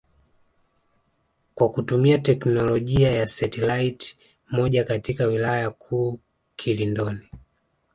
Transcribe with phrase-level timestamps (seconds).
[1.55, 4.17] kwa kutumia teknolojia ya setilaiti
[4.51, 6.19] moja katika wilaya kuu
[6.55, 7.29] Kilindoni